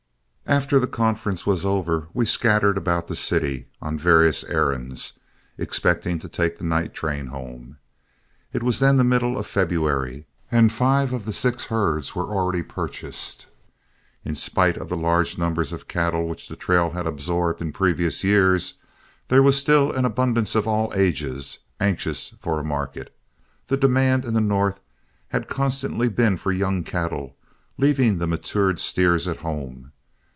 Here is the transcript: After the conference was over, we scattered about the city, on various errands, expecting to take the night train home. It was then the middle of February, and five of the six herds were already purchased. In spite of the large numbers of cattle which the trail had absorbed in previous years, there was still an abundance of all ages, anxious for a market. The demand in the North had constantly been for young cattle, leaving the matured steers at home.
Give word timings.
After 0.47 0.81
the 0.81 0.87
conference 0.87 1.45
was 1.47 1.63
over, 1.63 2.09
we 2.13 2.25
scattered 2.25 2.77
about 2.77 3.07
the 3.07 3.15
city, 3.15 3.67
on 3.81 3.97
various 3.97 4.43
errands, 4.43 5.17
expecting 5.57 6.19
to 6.19 6.27
take 6.27 6.57
the 6.57 6.65
night 6.65 6.93
train 6.93 7.27
home. 7.27 7.77
It 8.51 8.61
was 8.61 8.79
then 8.79 8.97
the 8.97 9.05
middle 9.05 9.37
of 9.37 9.47
February, 9.47 10.25
and 10.51 10.69
five 10.69 11.13
of 11.13 11.23
the 11.23 11.31
six 11.31 11.65
herds 11.67 12.15
were 12.15 12.25
already 12.35 12.63
purchased. 12.63 13.45
In 14.25 14.35
spite 14.35 14.75
of 14.75 14.89
the 14.89 14.97
large 14.97 15.37
numbers 15.37 15.71
of 15.71 15.87
cattle 15.87 16.27
which 16.27 16.49
the 16.49 16.57
trail 16.57 16.89
had 16.89 17.07
absorbed 17.07 17.61
in 17.61 17.71
previous 17.71 18.21
years, 18.21 18.73
there 19.29 19.41
was 19.43 19.57
still 19.57 19.93
an 19.93 20.03
abundance 20.03 20.53
of 20.53 20.67
all 20.67 20.91
ages, 20.93 21.59
anxious 21.79 22.35
for 22.41 22.59
a 22.59 22.63
market. 22.63 23.15
The 23.67 23.77
demand 23.77 24.25
in 24.25 24.33
the 24.33 24.41
North 24.41 24.81
had 25.29 25.47
constantly 25.47 26.09
been 26.09 26.35
for 26.35 26.51
young 26.51 26.83
cattle, 26.83 27.37
leaving 27.77 28.17
the 28.17 28.27
matured 28.27 28.81
steers 28.81 29.29
at 29.29 29.37
home. 29.37 29.93